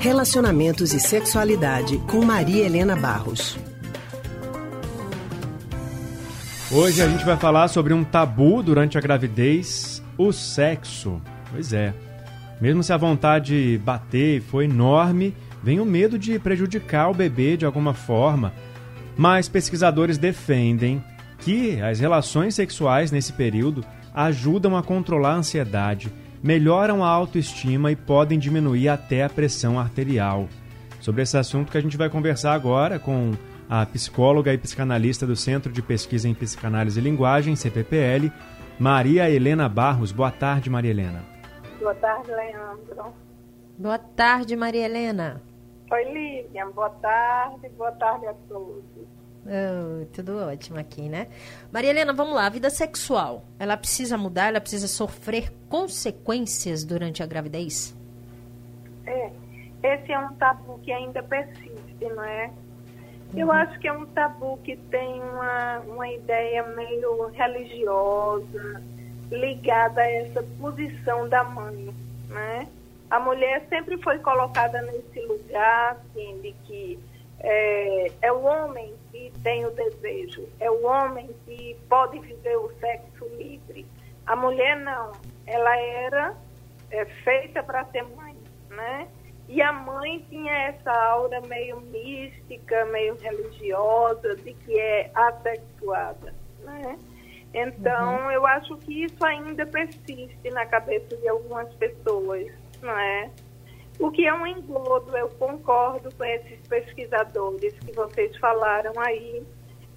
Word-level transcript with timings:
Relacionamentos 0.00 0.94
e 0.94 1.00
Sexualidade 1.00 1.98
com 2.08 2.24
Maria 2.24 2.64
Helena 2.64 2.94
Barros. 2.94 3.58
Hoje 6.70 7.02
a 7.02 7.08
gente 7.08 7.24
vai 7.24 7.36
falar 7.36 7.66
sobre 7.66 7.92
um 7.92 8.04
tabu 8.04 8.62
durante 8.62 8.96
a 8.96 9.00
gravidez, 9.00 10.00
o 10.16 10.32
sexo. 10.32 11.20
Pois 11.50 11.72
é. 11.72 11.92
Mesmo 12.60 12.80
se 12.84 12.92
a 12.92 12.96
vontade 12.96 13.72
de 13.72 13.78
bater 13.78 14.40
foi 14.40 14.66
enorme, 14.66 15.34
vem 15.64 15.80
o 15.80 15.84
medo 15.84 16.16
de 16.16 16.38
prejudicar 16.38 17.10
o 17.10 17.14
bebê 17.14 17.56
de 17.56 17.66
alguma 17.66 17.92
forma. 17.92 18.52
Mas 19.16 19.48
pesquisadores 19.48 20.16
defendem 20.16 21.02
que 21.40 21.80
as 21.82 21.98
relações 21.98 22.54
sexuais 22.54 23.10
nesse 23.10 23.32
período 23.32 23.84
ajudam 24.14 24.76
a 24.76 24.82
controlar 24.82 25.32
a 25.32 25.38
ansiedade, 25.38 26.12
melhoram 26.42 27.04
a 27.04 27.08
autoestima 27.08 27.90
e 27.90 27.96
podem 27.96 28.38
diminuir 28.38 28.88
até 28.88 29.24
a 29.24 29.28
pressão 29.28 29.78
arterial. 29.78 30.48
Sobre 31.00 31.22
esse 31.22 31.36
assunto 31.36 31.70
que 31.70 31.78
a 31.78 31.80
gente 31.80 31.96
vai 31.96 32.10
conversar 32.10 32.52
agora 32.52 32.98
com 32.98 33.32
a 33.68 33.84
psicóloga 33.86 34.52
e 34.52 34.58
psicanalista 34.58 35.26
do 35.26 35.36
Centro 35.36 35.72
de 35.72 35.82
Pesquisa 35.82 36.28
em 36.28 36.34
Psicanálise 36.34 36.98
e 36.98 37.02
Linguagem, 37.02 37.54
CPPL, 37.54 38.32
Maria 38.78 39.30
Helena 39.30 39.68
Barros. 39.68 40.12
Boa 40.12 40.30
tarde, 40.30 40.70
Maria 40.70 40.90
Helena. 40.90 41.24
Boa 41.78 41.94
tarde, 41.94 42.30
Leandro. 42.30 43.14
Boa 43.76 43.98
tarde, 43.98 44.56
Maria 44.56 44.86
Helena. 44.86 45.42
Oi, 45.90 46.04
Lívia. 46.04 46.66
Boa 46.66 46.90
tarde. 46.90 47.68
Boa 47.76 47.92
tarde 47.92 48.26
a 48.26 48.34
todos. 48.48 48.84
Oh, 49.50 50.04
tudo 50.12 50.36
ótimo 50.36 50.78
aqui, 50.78 51.08
né? 51.08 51.26
Maria 51.72 51.88
Helena, 51.88 52.12
vamos 52.12 52.34
lá. 52.34 52.44
A 52.44 52.50
vida 52.50 52.68
sexual, 52.68 53.44
ela 53.58 53.78
precisa 53.78 54.18
mudar? 54.18 54.48
Ela 54.48 54.60
precisa 54.60 54.86
sofrer 54.86 55.50
consequências 55.70 56.84
durante 56.84 57.22
a 57.22 57.26
gravidez? 57.26 57.96
É. 59.06 59.30
Esse 59.82 60.12
é 60.12 60.18
um 60.18 60.34
tabu 60.34 60.78
que 60.80 60.92
ainda 60.92 61.22
persiste, 61.22 62.04
não 62.14 62.22
é? 62.22 62.50
Uhum. 63.32 63.38
Eu 63.40 63.50
acho 63.50 63.78
que 63.78 63.88
é 63.88 63.92
um 63.92 64.04
tabu 64.06 64.58
que 64.58 64.76
tem 64.76 65.22
uma, 65.22 65.78
uma 65.80 66.08
ideia 66.08 66.62
meio 66.74 67.28
religiosa, 67.28 68.82
ligada 69.30 70.02
a 70.02 70.10
essa 70.10 70.42
posição 70.60 71.26
da 71.26 71.42
mãe, 71.42 71.94
né? 72.28 72.68
A 73.10 73.18
mulher 73.18 73.64
sempre 73.70 73.96
foi 74.02 74.18
colocada 74.18 74.82
nesse 74.82 75.20
lugar, 75.26 75.96
assim, 75.96 76.38
de 76.42 76.52
que 76.66 76.98
é, 77.40 78.12
é 78.20 78.32
o 78.32 78.42
homem 78.42 78.92
tem 79.48 79.64
o 79.64 79.70
desejo, 79.70 80.46
é 80.60 80.70
o 80.70 80.84
homem 80.84 81.34
que 81.46 81.74
pode 81.88 82.18
viver 82.18 82.58
o 82.58 82.70
sexo 82.78 83.26
livre. 83.38 83.86
A 84.26 84.36
mulher 84.36 84.76
não, 84.76 85.12
ela 85.46 85.74
era 85.74 86.36
é, 86.90 87.06
feita 87.24 87.62
para 87.62 87.82
ser 87.86 88.02
mãe, 88.14 88.36
né? 88.68 89.08
E 89.48 89.62
a 89.62 89.72
mãe 89.72 90.22
tinha 90.28 90.52
essa 90.52 90.92
aura 90.92 91.40
meio 91.48 91.80
mística, 91.80 92.84
meio 92.92 93.16
religiosa, 93.16 94.36
de 94.36 94.52
que 94.52 94.78
é 94.78 95.10
assexuada, 95.14 96.34
né? 96.62 96.98
Então, 97.54 98.24
uhum. 98.24 98.30
eu 98.30 98.46
acho 98.46 98.76
que 98.76 99.04
isso 99.04 99.24
ainda 99.24 99.64
persiste 99.64 100.50
na 100.50 100.66
cabeça 100.66 101.16
de 101.16 101.26
algumas 101.26 101.72
pessoas? 101.76 102.52
O 103.98 104.10
que 104.10 104.26
é 104.26 104.32
um 104.32 104.46
engodo, 104.46 105.16
eu 105.16 105.28
concordo 105.30 106.14
com 106.14 106.24
esses 106.24 106.60
pesquisadores 106.68 107.74
que 107.80 107.92
vocês 107.92 108.36
falaram 108.36 108.92
aí. 109.00 109.42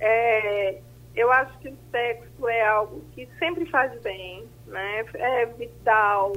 É, 0.00 0.80
eu 1.14 1.30
acho 1.30 1.56
que 1.60 1.68
o 1.68 1.76
sexo 1.90 2.48
é 2.48 2.66
algo 2.66 3.02
que 3.14 3.28
sempre 3.38 3.64
faz 3.66 3.92
bem, 4.02 4.44
né? 4.66 5.04
É 5.14 5.46
vital, 5.46 6.32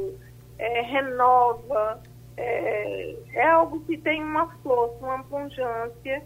é, 0.60 0.82
renova, 0.82 2.02
é, 2.38 3.16
é 3.34 3.48
algo 3.48 3.80
que 3.86 3.98
tem 3.98 4.24
uma 4.24 4.48
força, 4.62 5.04
uma 5.04 5.24
pungência 5.24 6.24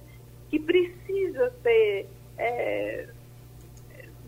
que 0.49 0.59
precisa 0.59 1.53
ser 1.63 2.09
é, 2.37 3.07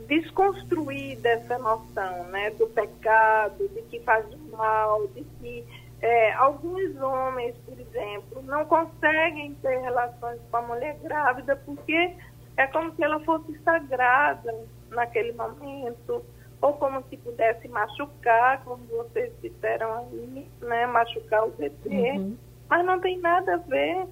desconstruir 0.08 1.20
dessa 1.20 1.58
noção 1.58 2.24
né, 2.26 2.50
do 2.52 2.68
pecado, 2.68 3.68
de 3.68 3.82
que 3.84 4.00
faz 4.00 4.26
mal, 4.52 5.08
de 5.08 5.24
que 5.42 5.66
é, 6.04 6.34
alguns 6.34 7.02
homens, 7.02 7.56
por 7.66 7.80
exemplo, 7.80 8.42
não 8.44 8.66
conseguem 8.66 9.56
ter 9.62 9.78
relações 9.78 10.38
com 10.52 10.58
a 10.58 10.62
mulher 10.62 11.00
grávida 11.02 11.56
porque 11.66 12.14
é 12.58 12.68
como 12.68 12.94
se 12.94 13.02
ela 13.02 13.22
fosse 13.22 13.58
sagrada 13.60 14.54
naquele 14.90 15.32
momento, 15.32 16.22
ou 16.62 16.74
como 16.74 17.02
se 17.10 17.16
pudesse 17.16 17.70
machucar, 17.70 18.62
como 18.66 18.84
vocês 18.88 19.32
disseram 19.42 19.94
aí, 19.94 20.46
né, 20.62 20.86
machucar 20.88 21.48
o 21.48 21.52
bebê, 21.52 22.12
uhum. 22.12 22.38
mas 22.70 22.86
não 22.86 23.00
tem 23.00 23.18
nada 23.20 23.56
a 23.56 23.58
ver. 23.58 24.06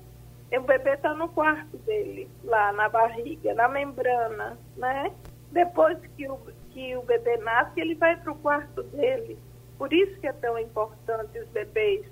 O 0.53 0.61
bebê 0.61 0.91
está 0.93 1.13
no 1.13 1.27
quarto 1.27 1.77
dele, 1.79 2.29
lá 2.45 2.71
na 2.71 2.87
barriga, 2.87 3.53
na 3.53 3.67
membrana, 3.67 4.57
né? 4.77 5.11
Depois 5.51 5.97
que 6.15 6.29
o, 6.29 6.37
que 6.69 6.95
o 6.95 7.01
bebê 7.03 7.35
nasce, 7.37 7.79
ele 7.81 7.95
vai 7.95 8.15
para 8.15 8.31
o 8.31 8.35
quarto 8.35 8.81
dele. 8.83 9.37
Por 9.81 9.91
isso 9.91 10.15
que 10.19 10.27
é 10.27 10.33
tão 10.33 10.59
importante 10.59 11.39
os 11.39 11.47
bebês 11.47 12.05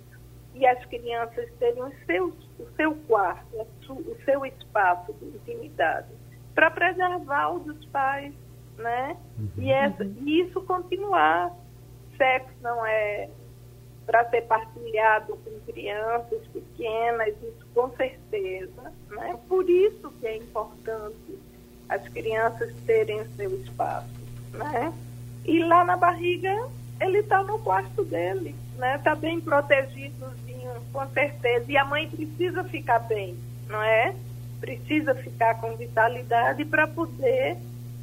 e 0.56 0.66
as 0.66 0.84
crianças 0.85 1.47
terem 1.59 1.84
o 1.84 1.94
seu, 2.07 2.30
o 2.57 2.68
seu 2.75 2.96
quarto, 3.07 3.46
o 3.91 4.18
seu 4.25 4.44
espaço 4.44 5.13
de 5.13 5.25
intimidade, 5.28 6.07
para 6.56 6.72
preservar 6.72 7.52
o 7.52 7.59
dos 7.59 7.85
pais, 7.85 8.34
né? 8.75 9.16
Uhum. 9.38 9.50
E, 9.59 9.72
essa, 9.72 10.03
e 10.03 10.41
isso 10.41 10.63
continuar. 10.63 11.56
Sexo 12.18 12.56
não 12.63 12.84
é 12.84 13.30
para 14.03 14.28
ser 14.31 14.47
partilhado 14.47 15.38
com 15.38 15.72
crianças 15.72 16.47
pequenas, 16.47 17.36
isso 17.36 17.68
com 17.75 17.91
certeza. 17.91 18.91
Né? 19.12 19.40
Por 19.47 19.69
isso 19.69 20.09
que 20.19 20.25
é 20.25 20.38
importante 20.38 21.38
as 21.88 22.01
crianças 22.09 22.74
terem 22.88 23.24
seu 23.36 23.56
espaço, 23.62 24.09
né? 24.53 24.91
E 25.46 25.63
lá 25.63 25.86
na 25.86 25.96
barriga 25.96 26.68
ele 26.99 27.19
está 27.19 27.43
no 27.43 27.59
quarto 27.59 28.03
dele, 28.03 28.55
né? 28.77 28.95
Está 28.95 29.15
bem 29.15 29.39
protegidozinho, 29.39 30.71
com 30.91 31.07
certeza. 31.09 31.65
E 31.67 31.77
a 31.77 31.85
mãe 31.85 32.09
precisa 32.09 32.63
ficar 32.63 32.99
bem, 32.99 33.37
não 33.67 33.81
é? 33.81 34.15
Precisa 34.59 35.15
ficar 35.15 35.55
com 35.61 35.75
vitalidade 35.75 36.65
para 36.65 36.88
poder 36.88 37.57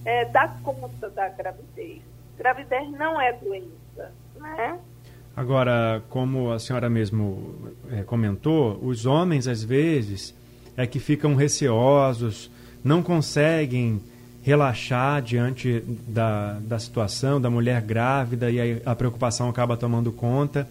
é, 0.04 0.24
dar 0.26 0.58
conta 0.62 1.10
da 1.10 1.28
gravidez. 1.28 2.00
Gravidez 2.38 2.90
não 2.92 3.20
é 3.20 3.32
doença, 3.32 4.12
né? 4.36 4.78
Agora, 5.36 6.02
como 6.08 6.50
a 6.50 6.58
senhora 6.58 6.88
mesmo 6.88 7.74
é, 7.90 8.02
comentou, 8.02 8.78
os 8.82 9.04
homens 9.04 9.46
às 9.46 9.62
vezes 9.62 10.34
é 10.76 10.86
que 10.86 10.98
ficam 10.98 11.34
receosos 11.34 12.50
não 12.82 13.02
conseguem 13.02 14.00
relaxar 14.46 15.20
diante 15.20 15.82
da, 16.06 16.56
da 16.60 16.78
situação 16.78 17.40
da 17.40 17.50
mulher 17.50 17.82
grávida 17.82 18.48
e 18.48 18.60
aí 18.60 18.82
a 18.86 18.94
preocupação 18.94 19.48
acaba 19.48 19.76
tomando 19.76 20.12
conta. 20.12 20.68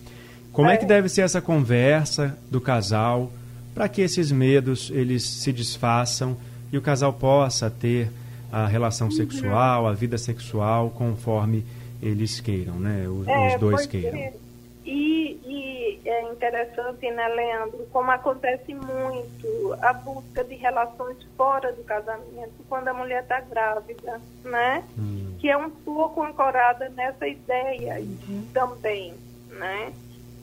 Como 0.54 0.70
é, 0.70 0.76
é 0.76 0.78
que 0.78 0.86
deve 0.86 1.10
ser 1.10 1.24
essa 1.24 1.42
conversa 1.42 2.38
do 2.50 2.62
casal 2.62 3.34
para 3.74 3.90
que 3.90 4.02
esses 4.02 4.32
medos 4.32 4.90
eles 4.96 5.24
se 5.24 5.52
desfaçam 5.52 6.38
e 6.72 6.78
o 6.78 6.82
casal 6.82 7.12
possa 7.12 7.70
ter 7.70 8.10
a 8.50 8.66
relação 8.66 9.08
uhum. 9.08 9.12
sexual, 9.14 9.88
a 9.88 9.92
vida 9.92 10.18
sexual 10.18 10.90
conforme 10.92 11.66
eles 12.02 12.40
queiram, 12.40 12.80
né? 12.80 13.06
Os, 13.10 13.28
é, 13.28 13.56
os 13.56 13.60
dois 13.60 13.86
queiram. 13.86 14.18
E, 14.86 15.38
e, 15.46 15.75
é 16.06 16.22
interessante, 16.32 17.10
né, 17.10 17.28
Leandro, 17.30 17.88
como 17.92 18.12
acontece 18.12 18.74
muito 18.74 19.76
a 19.82 19.92
busca 19.94 20.44
de 20.44 20.56
relações 20.56 21.18
fora 21.36 21.74
do 21.74 21.84
casamento 21.84 22.54
quando 22.70 22.88
a 22.90 22.94
mulher 22.94 23.24
está 23.24 23.40
grávida, 23.42 24.22
né? 24.44 24.84
Hum. 24.98 25.36
Que 25.40 25.50
é 25.50 25.58
um 25.58 25.70
pouco 25.70 26.24
ancorada 26.24 26.90
nessa 26.90 27.28
ideia 27.28 28.00
uhum. 28.00 28.48
também, 28.54 29.16
né? 29.50 29.94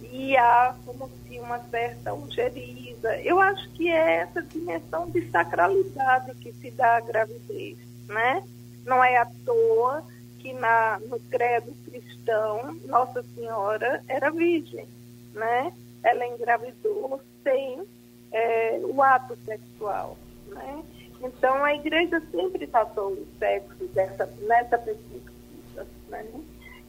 E 0.02 0.36
há 0.36 0.74
como 0.84 1.08
se 1.08 1.38
uma 1.38 1.60
certa 1.70 2.12
ojeriza. 2.12 3.16
Eu 3.20 3.40
acho 3.40 3.70
que 3.70 3.88
é 3.88 4.16
essa 4.16 4.42
dimensão 4.42 5.08
de 5.10 5.30
sacralidade 5.30 6.34
que 6.36 6.52
se 6.54 6.70
dá 6.72 6.96
à 6.96 7.00
gravidez, 7.00 7.78
né? 8.08 8.42
Não 8.84 9.02
é 9.02 9.16
à 9.16 9.26
toa 9.44 10.04
que 10.40 10.52
na, 10.52 11.00
no 11.08 11.20
credo 11.30 11.72
cristão, 11.84 12.76
Nossa 12.86 13.24
Senhora 13.34 14.02
era 14.08 14.30
virgem, 14.30 14.86
né? 15.34 15.72
Ela 16.02 16.26
engravidou 16.26 17.20
sem 17.42 17.86
é, 18.32 18.80
o 18.82 19.02
ato 19.02 19.36
sexual, 19.44 20.16
né? 20.48 20.82
Então, 21.20 21.62
a 21.62 21.74
igreja 21.74 22.20
sempre 22.30 22.66
tratou 22.66 23.12
o 23.12 23.26
sexo 23.38 23.86
dessa, 23.88 24.26
nessa 24.40 24.76
perspectiva, 24.78 25.86
né? 26.08 26.26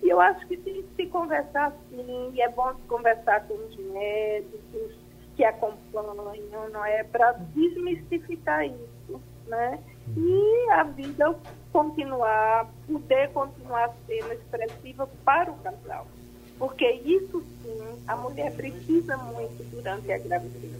E 0.01 0.09
eu 0.09 0.19
acho 0.19 0.45
que 0.47 0.57
tem 0.57 0.81
que 0.81 0.95
se 0.95 1.05
conversar 1.07 1.71
sim, 1.89 2.31
e 2.33 2.41
é 2.41 2.49
bom 2.49 2.73
se 2.73 2.81
conversar 2.87 3.47
com 3.47 3.53
os 3.53 3.75
médicos 3.77 4.95
que 5.35 5.43
acompanham, 5.43 6.69
não 6.71 6.85
é? 6.85 7.03
Para 7.03 7.33
desmistificar 7.53 8.65
isso, 8.65 9.21
né? 9.47 9.79
E 10.17 10.69
a 10.71 10.83
vida 10.83 11.35
continuar, 11.71 12.69
poder 12.87 13.31
continuar 13.31 13.93
sendo 14.05 14.33
expressiva 14.33 15.07
para 15.23 15.51
o 15.51 15.57
casal. 15.59 16.05
Porque 16.57 16.89
isso 17.05 17.43
sim 17.61 17.73
a 18.07 18.15
mulher 18.15 18.51
precisa 18.53 19.17
muito 19.17 19.63
durante 19.71 20.11
a 20.11 20.17
gravidez. 20.17 20.73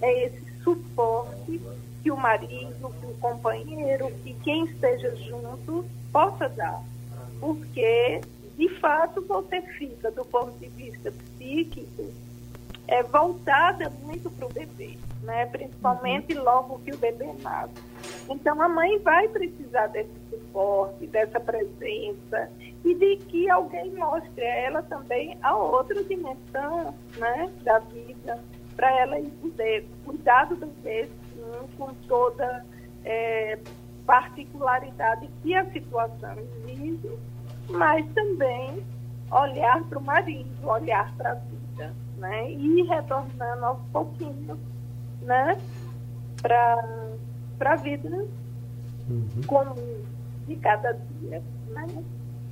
É 0.00 0.26
esse 0.26 0.42
suporte 0.62 1.60
que 2.02 2.10
o 2.10 2.16
marido, 2.16 2.92
que 3.00 3.06
o 3.06 3.14
companheiro, 3.20 4.10
que 4.22 4.34
quem 4.44 4.64
esteja 4.64 5.14
junto 5.16 5.84
possa 6.12 6.48
dar. 6.48 6.82
Porque, 7.40 8.20
de 8.56 8.68
fato, 8.80 9.22
você 9.22 9.60
fica, 9.62 10.10
do 10.10 10.24
ponto 10.24 10.58
de 10.58 10.68
vista 10.68 11.12
psíquico, 11.12 12.12
é 12.88 13.02
voltada 13.02 13.90
muito 14.04 14.30
para 14.30 14.46
o 14.46 14.52
bebê, 14.52 14.96
né? 15.22 15.46
principalmente 15.46 16.34
logo 16.34 16.78
que 16.80 16.92
o 16.92 16.98
bebê 16.98 17.32
nasce. 17.42 17.74
Então, 18.28 18.60
a 18.60 18.68
mãe 18.68 18.98
vai 19.00 19.28
precisar 19.28 19.88
desse 19.88 20.10
suporte, 20.30 21.06
dessa 21.06 21.38
presença 21.40 22.50
e 22.84 22.94
de 22.94 23.16
que 23.16 23.48
alguém 23.50 23.92
mostre 23.92 24.44
a 24.44 24.56
ela 24.56 24.82
também 24.82 25.36
a 25.42 25.56
outra 25.56 26.02
dimensão 26.04 26.94
né, 27.16 27.50
da 27.62 27.78
vida, 27.80 28.38
para 28.74 28.90
ela 29.00 29.16
poder 29.40 29.88
cuidar 30.04 30.46
do 30.46 30.56
bebê 30.56 31.08
sim, 31.34 31.68
com 31.78 31.94
toda 32.06 32.64
é, 33.04 33.58
particularidade 34.06 35.28
que 35.42 35.54
a 35.54 35.64
situação 35.72 36.36
exige, 36.66 37.18
mas 37.68 38.06
também 38.12 38.84
olhar 39.30 39.82
para 39.84 39.98
o 39.98 40.02
marido, 40.02 40.48
olhar 40.68 41.12
para 41.16 41.32
a 41.32 41.34
vida, 41.34 41.94
né? 42.16 42.50
E 42.52 42.82
retornando 42.82 43.64
aos 43.64 43.80
pouquinhos, 43.92 44.58
né? 45.26 45.58
Para 46.40 46.78
a 47.60 47.76
vida 47.76 48.08
uhum. 49.08 49.42
comum 49.46 50.00
de 50.46 50.56
cada 50.56 50.92
dia, 50.92 51.42
né? 51.68 51.86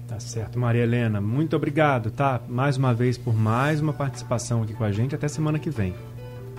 Tá 0.07 0.21
certo, 0.21 0.59
Maria 0.59 0.83
Helena. 0.83 1.21
Muito 1.21 1.57
obrigado, 1.57 2.11
tá? 2.11 2.41
Mais 2.47 2.77
uma 2.77 2.93
vez 2.93 3.17
por 3.17 3.35
mais 3.35 3.81
uma 3.81 3.93
participação 3.93 4.63
aqui 4.63 4.75
com 4.75 4.85
a 4.85 4.93
gente. 4.93 5.15
Até 5.15 5.29
semana 5.29 5.59
que 5.59 5.71
vem. 5.71 5.95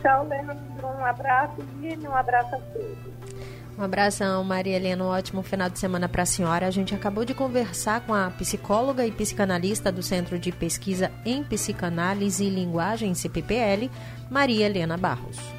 Tchau, 0.02 0.28
Leandro. 0.28 0.58
Um 0.84 1.06
abraço 1.06 1.62
e 1.82 2.08
um 2.08 2.16
abraço 2.16 2.56
a 2.56 2.60
todos. 2.60 3.16
Um 3.78 3.84
abração, 3.84 4.44
Maria 4.44 4.76
Helena. 4.76 5.04
Um 5.04 5.08
ótimo 5.08 5.44
final 5.44 5.70
de 5.70 5.78
semana 5.78 6.08
para 6.08 6.24
a 6.24 6.26
senhora. 6.26 6.66
A 6.66 6.72
gente 6.72 6.96
acabou 6.96 7.26
de 7.26 7.34
conversar 7.34 8.02
com 8.02 8.14
a 8.14 8.32
psicóloga 8.32 9.06
e 9.06 9.12
psicanalista 9.12 9.92
do 9.92 10.02
Centro 10.02 10.40
de 10.40 10.52
Pesquisa 10.52 11.12
em 11.26 11.44
Psicanálise 11.44 12.46
e 12.46 12.50
Linguagem, 12.50 13.14
CPPL, 13.14 13.92
Maria 14.30 14.66
Helena 14.66 14.98
Barros. 14.98 15.54